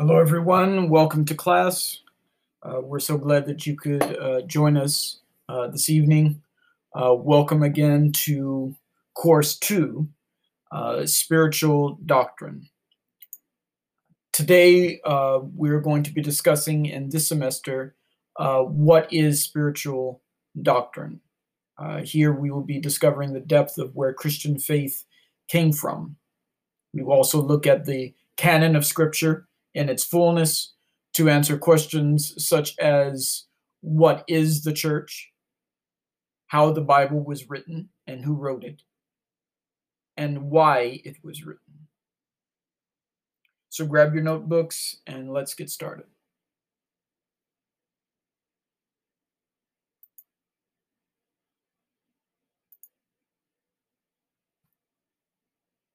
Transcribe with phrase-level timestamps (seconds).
[0.00, 0.88] Hello, everyone.
[0.90, 2.02] Welcome to class.
[2.62, 6.40] Uh, we're so glad that you could uh, join us uh, this evening.
[6.94, 8.76] Uh, welcome again to
[9.14, 10.08] Course 2,
[10.70, 12.68] uh, Spiritual Doctrine.
[14.32, 17.96] Today, uh, we're going to be discussing in this semester
[18.36, 20.22] what is spiritual
[20.62, 21.20] doctrine.
[22.04, 25.04] here, we will be discovering the depth of where Christian faith
[25.48, 26.14] came from.
[26.94, 29.47] We will also look at the canon of Scripture
[29.78, 30.74] in its fullness
[31.14, 33.44] to answer questions such as
[33.80, 35.30] what is the church,
[36.48, 38.82] how the Bible was written and who wrote it,
[40.16, 41.86] and why it was written.
[43.68, 46.06] So grab your notebooks and let's get started.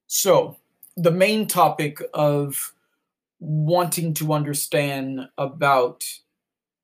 [0.07, 0.55] So,
[0.95, 2.73] the main topic of
[3.43, 6.05] wanting to understand about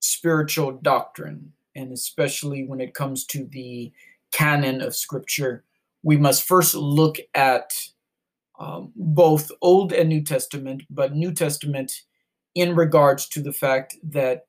[0.02, 3.92] spiritual doctrine, and especially when it comes to the
[4.34, 5.64] canon of scripture,
[6.04, 7.72] we must first look at
[8.60, 11.94] um, both Old and New Testament, but New Testament
[12.56, 14.48] in regards to the fact that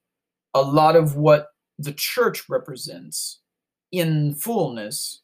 [0.53, 3.39] a lot of what the church represents
[3.93, 5.23] in fullness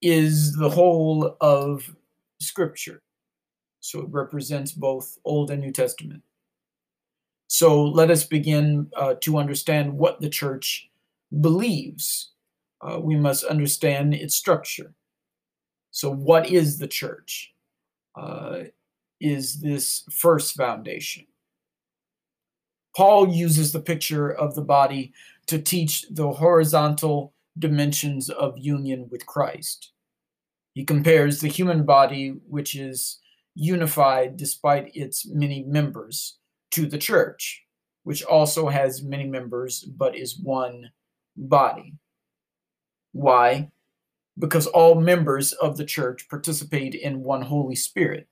[0.00, 1.94] is the whole of
[2.40, 3.02] scripture.
[3.88, 6.22] So it represents both Old and New Testament.
[7.46, 10.90] So let us begin uh, to understand what the church
[11.40, 12.32] believes.
[12.82, 14.92] Uh, we must understand its structure.
[15.90, 17.54] So, what is the church?
[18.14, 18.64] Uh,
[19.22, 21.26] is this first foundation?
[22.94, 25.14] Paul uses the picture of the body
[25.46, 29.92] to teach the horizontal dimensions of union with Christ.
[30.74, 33.18] He compares the human body, which is
[33.58, 36.38] unified despite its many members,
[36.70, 37.64] to the church,
[38.04, 40.90] which also has many members but is one
[41.36, 41.94] body.
[43.12, 43.70] Why?
[44.38, 48.28] Because all members of the church participate in one Holy Spirit.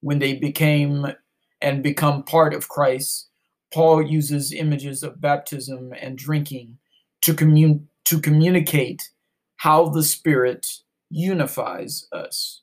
[0.00, 1.12] When they became
[1.60, 3.28] and become part of Christ,
[3.74, 6.78] Paul uses images of baptism and drinking
[7.20, 9.10] to, commun- to communicate
[9.56, 10.66] how the Spirit
[11.10, 12.62] unifies us.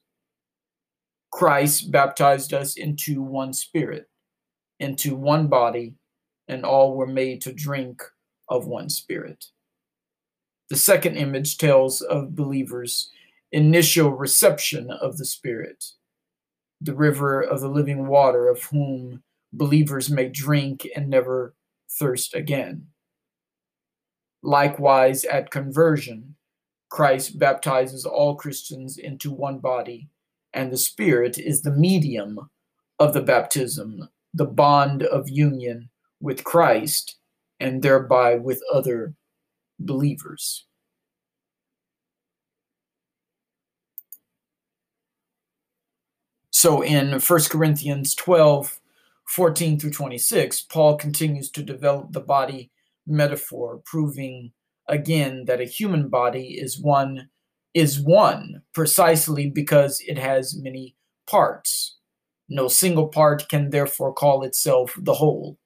[1.38, 4.10] Christ baptized us into one spirit,
[4.80, 5.94] into one body,
[6.48, 8.02] and all were made to drink
[8.50, 9.46] of one spirit.
[10.72, 13.12] The second image tells of believers'
[13.52, 15.86] initial reception of the Spirit,
[16.82, 19.22] the river of the living water of whom
[19.54, 21.54] believers may drink and never
[22.00, 22.88] thirst again.
[24.42, 26.36] Likewise, at conversion,
[26.90, 30.10] Christ baptizes all Christians into one body
[30.54, 32.50] and the Spirit is the medium
[33.00, 37.18] of the baptism, the bond of union with Christ,
[37.60, 39.14] and thereby with other
[39.80, 40.66] believers.
[46.52, 48.80] So in 1 Corinthians 12,
[49.28, 52.72] 14 through 26, Paul continues to develop the body
[53.06, 54.54] metaphor, proving
[54.88, 57.30] again that a human body is one
[57.78, 60.96] is one precisely because it has many
[61.28, 61.98] parts.
[62.50, 65.60] No single part can therefore call itself the whole.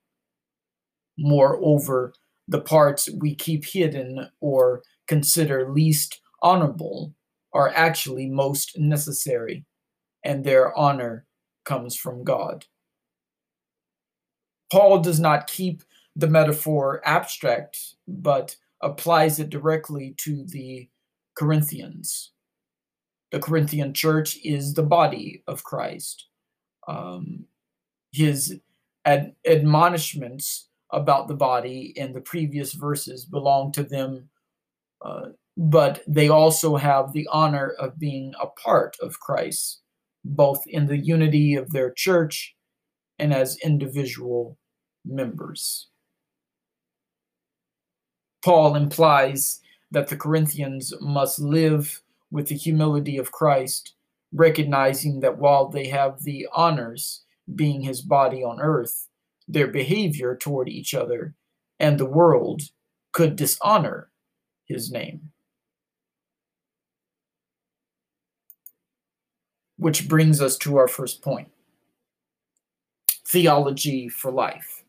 [1.17, 2.13] Moreover,
[2.49, 7.13] the parts we keep hidden or consider least honorable
[7.53, 9.65] are actually most necessary,
[10.25, 11.25] and their honor
[11.63, 12.65] comes from God.
[14.69, 15.81] Paul does not keep
[16.17, 20.89] the metaphor abstract, but applies it directly to the
[21.35, 22.31] Corinthians.
[23.31, 26.27] The Corinthian church is the body of Christ.
[26.87, 27.45] Um,
[28.11, 28.59] his
[29.05, 34.29] ad- admonishments about the body in the previous verses belong to them,
[35.03, 39.81] uh, but they also have the honor of being a part of Christ,
[40.25, 42.55] both in the unity of their church
[43.17, 44.57] and as individual
[45.05, 45.87] members.
[48.43, 49.60] Paul implies
[49.91, 52.01] that the Corinthians must live
[52.31, 53.93] with the humility of Christ,
[54.33, 57.23] recognizing that while they have the honors
[57.53, 59.07] being his body on earth,
[59.47, 61.35] their behavior toward each other
[61.79, 62.61] and the world
[63.11, 64.09] could dishonor
[64.65, 65.31] his name.
[69.77, 71.49] Which brings us to our first point
[73.25, 74.80] theology for life.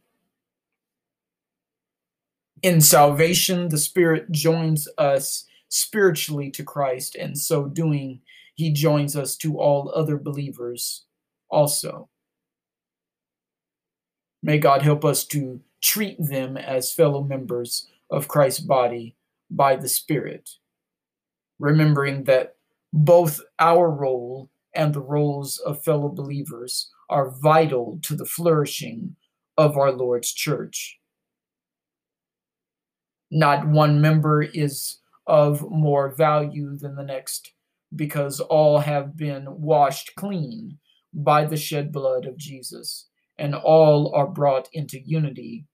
[2.62, 8.20] In salvation, the Spirit joins us spiritually to Christ, and so doing,
[8.54, 11.04] he joins us to all other believers
[11.50, 12.08] also.
[14.44, 19.16] May God help us to treat them as fellow members of Christ's body
[19.50, 20.50] by the Spirit,
[21.58, 22.54] remembering that
[22.92, 29.16] both our role and the roles of fellow believers are vital to the flourishing
[29.58, 31.00] of our Lord's church.
[33.34, 37.54] Not one member is of more value than the next
[37.96, 40.78] because all have been washed clean
[41.14, 43.08] by the shed blood of Jesus,
[43.38, 45.64] and all are brought into unity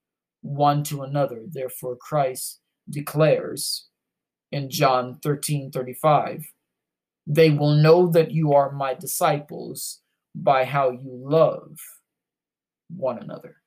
[0.41, 1.43] one to another.
[1.49, 3.89] Therefore, Christ declares
[4.53, 6.45] in John 13 35,
[7.27, 9.99] they will know that you are my disciples
[10.33, 11.77] by how you love
[12.89, 13.58] one another.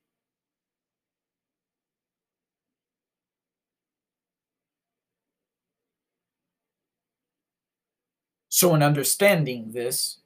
[8.62, 10.18] So, in understanding this,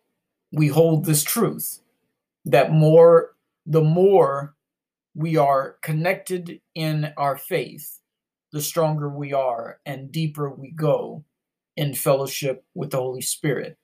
[0.53, 1.81] we hold this truth
[2.45, 3.35] that more,
[3.65, 4.55] the more
[5.15, 8.01] we are connected in our faith,
[8.53, 11.25] the stronger we are and deeper we go
[11.79, 13.79] in fellowship with the Holy Spirit.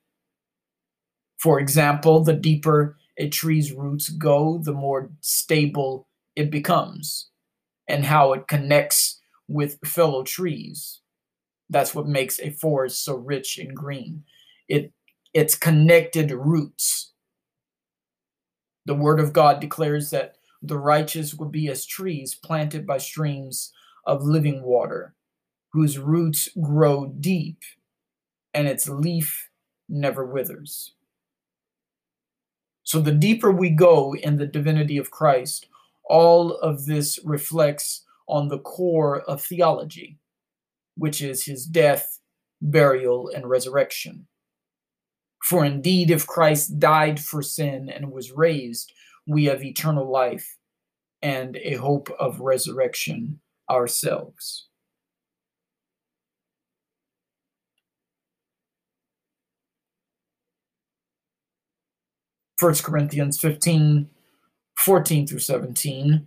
[1.38, 7.30] For example, the deeper a tree's roots go, the more stable it becomes,
[7.88, 11.00] and how it connects with fellow trees.
[11.70, 14.24] That's what makes a forest so rich and green
[14.72, 14.90] it
[15.34, 17.12] its connected roots.
[18.86, 23.72] The word of God declares that the righteous will be as trees planted by streams
[24.06, 25.14] of living water,
[25.72, 27.58] whose roots grow deep
[28.54, 29.50] and its leaf
[29.88, 30.94] never withers.
[32.84, 35.66] So, the deeper we go in the divinity of Christ,
[36.04, 40.18] all of this reflects on the core of theology,
[40.96, 42.18] which is his death,
[42.60, 44.26] burial, and resurrection.
[45.42, 48.92] For indeed, if Christ died for sin and was raised,
[49.26, 50.56] we have eternal life
[51.20, 54.68] and a hope of resurrection ourselves.
[62.56, 64.08] First Corinthians 15,
[64.76, 66.26] 14 through 17.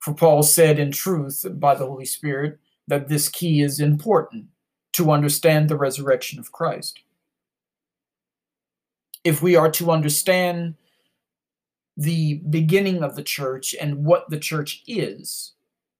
[0.00, 4.46] For Paul said in truth by the Holy Spirit that this key is important
[4.92, 7.00] to understand the resurrection of Christ
[9.24, 10.74] if we are to understand
[11.96, 15.52] the beginning of the church and what the church is,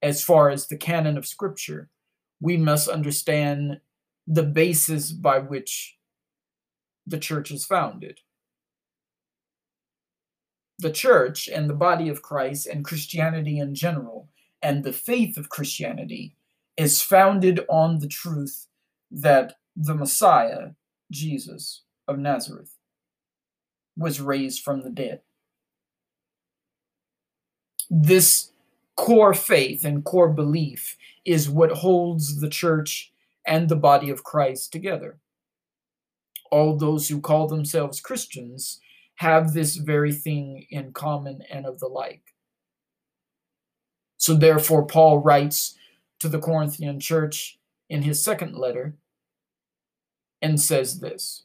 [0.02, 1.90] as far as the canon of scripture,
[2.40, 3.80] we must understand
[4.26, 5.98] the basis by which
[7.06, 8.20] the church is founded.
[10.78, 14.28] The church and the body of Christ and Christianity in general
[14.62, 16.34] and the faith of Christianity
[16.76, 18.66] is founded on the truth
[19.10, 20.70] that the Messiah,
[21.10, 22.76] Jesus of Nazareth,
[24.00, 25.20] was raised from the dead.
[27.90, 28.50] This
[28.96, 33.12] core faith and core belief is what holds the church
[33.46, 35.18] and the body of Christ together.
[36.50, 38.80] All those who call themselves Christians
[39.16, 42.34] have this very thing in common and of the like.
[44.16, 45.76] So, therefore, Paul writes
[46.20, 47.58] to the Corinthian church
[47.90, 48.96] in his second letter
[50.40, 51.44] and says this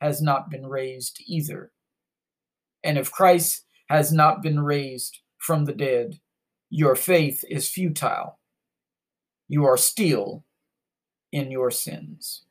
[0.00, 1.72] has not been raised either.
[2.84, 6.20] And if Christ has not been raised from the dead,
[6.70, 8.38] your faith is futile.
[9.48, 10.44] You are still
[11.32, 12.44] in your sins.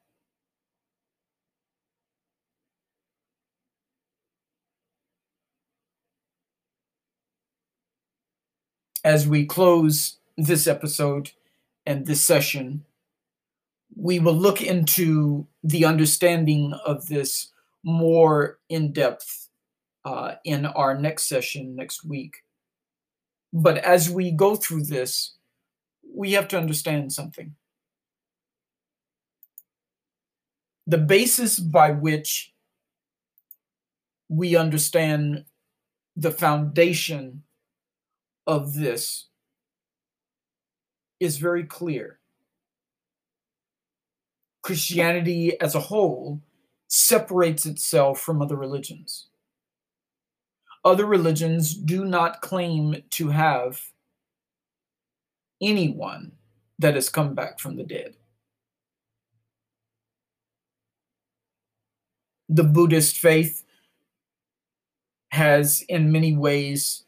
[9.04, 11.32] As we close this episode
[11.86, 12.84] and this session,
[13.98, 17.52] we will look into the understanding of this
[17.84, 19.50] more in depth
[20.06, 22.44] uh, in our next session next week.
[23.52, 25.34] But as we go through this,
[26.14, 27.56] we have to understand something.
[30.86, 32.54] The basis by which
[34.30, 35.46] we understand
[36.16, 37.44] the foundation
[38.46, 39.26] of this
[41.20, 42.17] is very clear.
[44.68, 46.42] Christianity as a whole
[46.90, 49.28] separates itself from other religions.
[50.84, 53.82] Other religions do not claim to have
[55.62, 56.34] anyone
[56.80, 58.16] that has come back from the dead.
[62.50, 63.64] The Buddhist faith
[65.32, 67.06] has, in many ways,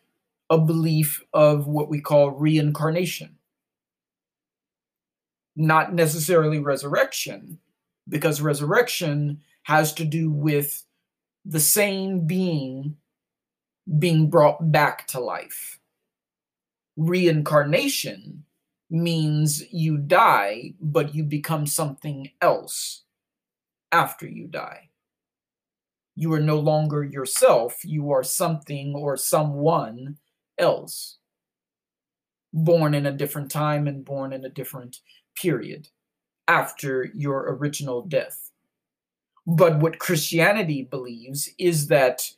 [0.49, 3.38] a belief of what we call reincarnation.
[5.61, 7.59] Not necessarily resurrection,
[8.07, 10.85] because resurrection has to do with
[11.43, 12.95] the same being
[13.99, 15.79] being brought back to life.
[16.95, 18.45] Reincarnation
[18.89, 23.03] means you die, but you become something else
[23.91, 24.89] after you die.
[26.15, 30.17] You are no longer yourself, you are something or someone
[30.57, 31.17] else,
[32.53, 34.99] born in a different time and born in a different
[35.41, 35.89] period
[36.47, 38.51] after your original death.
[39.45, 42.31] But what Christianity believes is that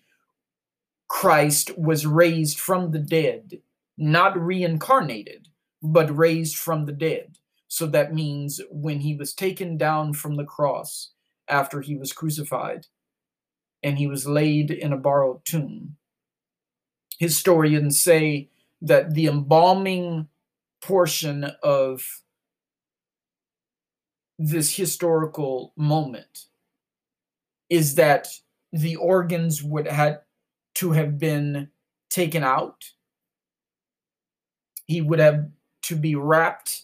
[1.07, 3.59] Christ was raised from the dead,
[3.97, 5.49] not reincarnated,
[5.81, 7.37] but raised from the dead.
[7.67, 11.11] So that means when he was taken down from the cross
[11.47, 12.87] after he was crucified
[13.83, 15.97] and he was laid in a borrowed tomb,
[17.17, 18.49] historians say
[18.81, 20.27] that the embalming
[20.81, 22.20] portion of
[24.43, 26.45] this historical moment
[27.69, 28.27] is that
[28.73, 30.21] the organs would had
[30.73, 31.69] to have been
[32.09, 32.91] taken out.
[34.87, 35.49] He would have
[35.83, 36.83] to be wrapped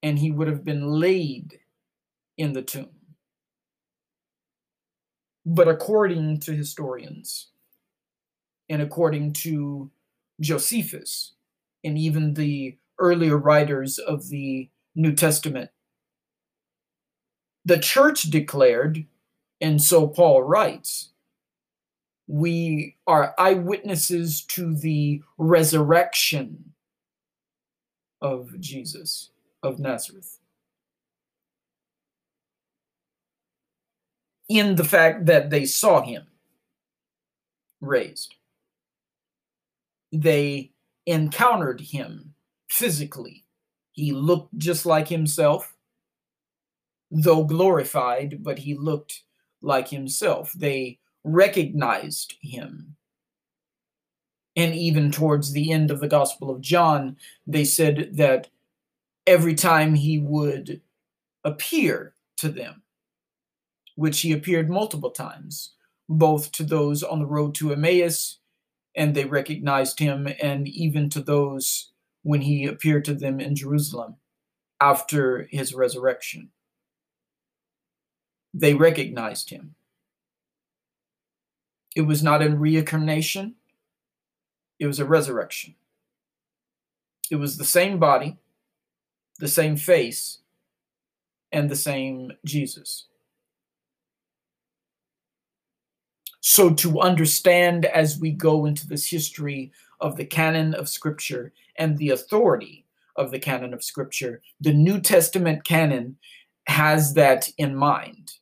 [0.00, 1.58] and he would have been laid
[2.36, 2.90] in the tomb.
[5.44, 7.48] But according to historians,
[8.68, 9.90] and according to
[10.40, 11.34] Josephus,
[11.82, 15.70] and even the earlier writers of the New Testament,
[17.64, 19.06] the church declared,
[19.60, 21.10] and so Paul writes,
[22.26, 26.74] we are eyewitnesses to the resurrection
[28.20, 29.30] of Jesus
[29.62, 30.40] of Nazareth.
[34.48, 36.26] In the fact that they saw him
[37.80, 38.34] raised,
[40.10, 40.72] they
[41.06, 42.34] encountered him
[42.68, 43.44] physically.
[43.98, 45.76] He looked just like himself,
[47.10, 49.24] though glorified, but he looked
[49.60, 50.52] like himself.
[50.52, 52.94] They recognized him.
[54.54, 58.50] And even towards the end of the Gospel of John, they said that
[59.26, 60.80] every time he would
[61.42, 62.84] appear to them,
[63.96, 65.72] which he appeared multiple times,
[66.08, 68.38] both to those on the road to Emmaus,
[68.94, 71.90] and they recognized him, and even to those
[72.22, 74.16] when he appeared to them in Jerusalem
[74.80, 76.50] after his resurrection.
[78.54, 79.74] They recognized him.
[81.96, 83.54] It was not a reincarnation,
[84.78, 85.74] it was a resurrection.
[87.30, 88.38] It was the same body,
[89.38, 90.38] the same face,
[91.52, 93.06] and the same Jesus.
[96.40, 101.98] So, to understand as we go into this history of the canon of Scripture and
[101.98, 102.84] the authority
[103.16, 106.16] of the canon of Scripture, the New Testament canon
[106.66, 108.32] has that in mind.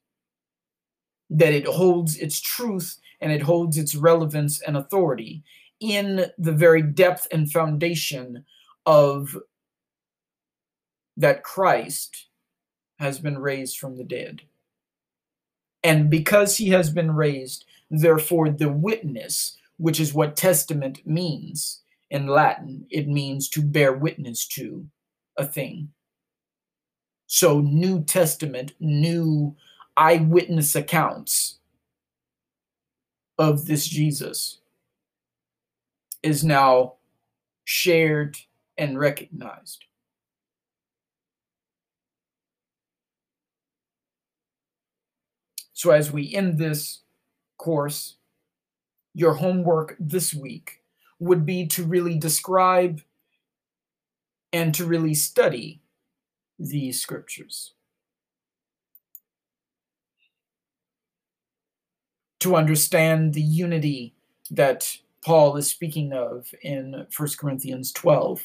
[1.31, 5.43] That it holds its truth and it holds its relevance and authority
[5.81, 8.45] in the very depth and foundation
[8.85, 9.37] of
[11.17, 12.27] that Christ
[12.99, 14.43] has been raised from the dead.
[15.83, 22.26] And because he has been raised, therefore the witness, which is what testament means in
[22.26, 24.87] Latin, it means to bear witness to
[25.37, 25.90] a thing.
[27.26, 29.56] So, New Testament, new
[29.97, 31.59] eyewitness accounts
[33.38, 34.61] of this Jesus
[36.23, 36.95] is now
[37.64, 38.38] shared
[38.78, 39.85] and recognized.
[45.73, 47.00] So, as we end this
[47.59, 48.16] course,
[49.17, 50.83] your homework this week
[51.19, 53.01] would be to really describe
[54.53, 55.81] and to really study
[56.59, 57.73] these scriptures.
[62.47, 64.15] to understand the unity
[64.53, 68.41] that Paul is speaking of in 1 Corinthians 12.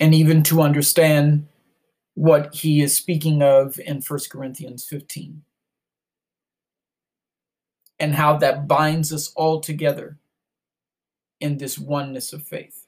[0.00, 1.46] And even to understand
[2.14, 5.42] what he is speaking of in 1 Corinthians 15.
[7.98, 10.18] And how that binds us all together
[11.40, 12.86] in this oneness of faith.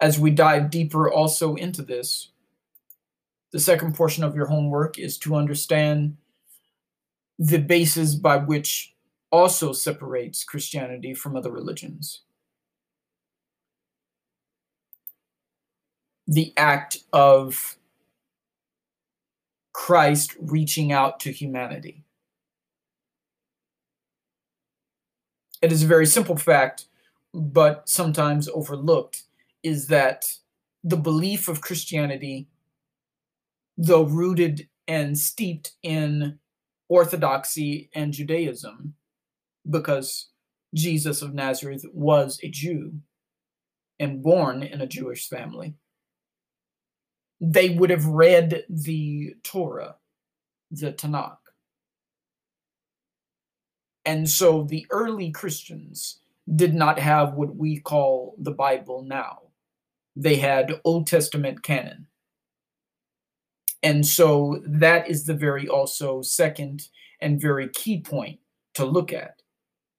[0.00, 2.30] as we dive deeper also into this,
[3.50, 6.16] the second portion of your homework is to understand
[7.38, 8.94] the basis by which
[9.30, 12.22] also separates Christianity from other religions.
[16.30, 17.78] The act of
[19.72, 22.04] Christ reaching out to humanity.
[25.62, 26.84] It is a very simple fact,
[27.32, 29.22] but sometimes overlooked,
[29.62, 30.26] is that
[30.84, 32.48] the belief of Christianity,
[33.76, 36.38] though rooted and steeped in
[36.88, 38.94] Orthodoxy and Judaism,
[39.68, 40.28] because
[40.74, 43.00] Jesus of Nazareth was a Jew
[43.98, 45.74] and born in a Jewish family,
[47.40, 49.96] they would have read the Torah,
[50.70, 51.36] the Tanakh.
[54.04, 56.20] And so the early Christians
[56.56, 59.40] did not have what we call the Bible now.
[60.16, 62.06] They had Old Testament canon.
[63.82, 66.88] And so that is the very also second
[67.20, 68.40] and very key point
[68.74, 69.42] to look at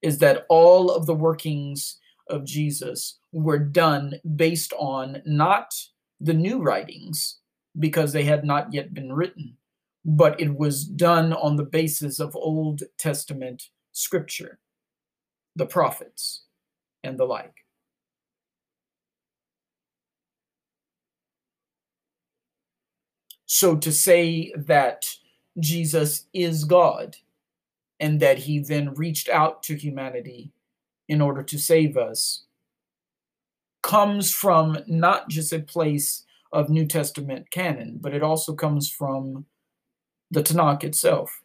[0.02, 1.98] is that all of the workings
[2.30, 5.74] of Jesus were done based on not
[6.20, 7.40] the new writings
[7.78, 9.58] because they had not yet been written,
[10.04, 14.60] but it was done on the basis of Old Testament scripture,
[15.56, 16.44] the prophets,
[17.04, 17.66] and the like.
[23.46, 25.10] So to say that
[25.60, 27.18] Jesus is God
[28.00, 30.52] and that he then reached out to humanity
[31.08, 32.46] in order to save us
[33.82, 39.46] comes from not just a place of New Testament canon, but it also comes from
[40.32, 41.42] the Tanakh itself.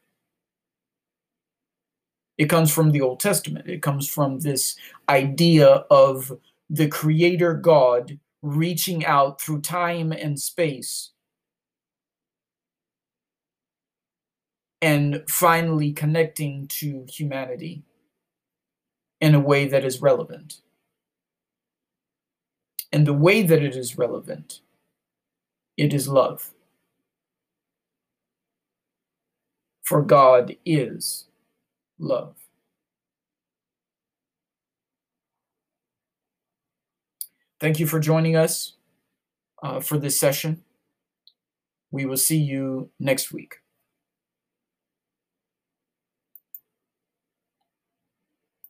[2.37, 3.69] It comes from the Old Testament.
[3.69, 4.77] It comes from this
[5.09, 6.33] idea of
[6.69, 11.11] the Creator God reaching out through time and space
[14.83, 17.83] and finally connecting to humanity
[19.21, 20.61] in a way that is relevant.
[22.95, 24.61] And the way that it is relevant,
[25.77, 26.53] it is love.
[29.83, 31.27] For God is
[31.99, 32.37] love.
[37.61, 38.75] Thank you for joining us
[39.65, 40.63] uh, for this session.
[41.91, 43.57] We will see you next week.